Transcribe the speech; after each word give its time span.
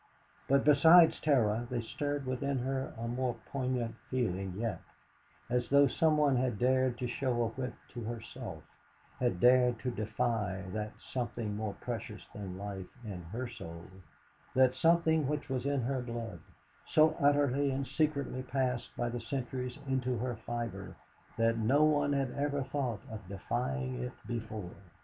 But 0.47 0.63
besides 0.65 1.19
terror 1.21 1.67
they 1.69 1.81
stirred 1.83 2.25
within 2.25 2.57
her 2.57 2.91
a 2.97 3.07
more 3.07 3.35
poignant 3.51 3.93
feeling 4.09 4.53
yet, 4.57 4.81
as 5.47 5.69
though 5.69 5.85
someone 5.87 6.37
had 6.37 6.57
dared 6.57 6.97
to 6.97 7.07
show 7.07 7.43
a 7.43 7.49
whip 7.49 7.75
to 7.89 8.01
herself, 8.05 8.63
had 9.19 9.39
dared 9.39 9.77
to 9.81 9.91
defy 9.91 10.63
that 10.73 10.93
something 11.13 11.55
more 11.55 11.75
precious 11.81 12.25
than 12.33 12.57
life 12.57 12.87
in 13.05 13.21
her 13.25 13.47
soul, 13.47 13.85
that 14.55 14.73
something 14.73 15.27
which 15.27 15.49
was 15.49 15.67
of 15.67 15.83
her 15.83 16.01
blood, 16.01 16.39
so 16.87 17.15
utterly 17.19 17.69
and 17.69 17.85
secretly 17.85 18.41
passed 18.41 18.89
by 18.97 19.07
the 19.07 19.21
centuries 19.21 19.77
into 19.87 20.17
her 20.17 20.35
fibre 20.35 20.95
that 21.37 21.59
no 21.59 21.83
one 21.83 22.13
had 22.13 22.31
ever 22.31 22.63
thought 22.63 23.01
of 23.11 23.27
defying 23.27 24.01
it 24.01 24.13
before. 24.25 24.71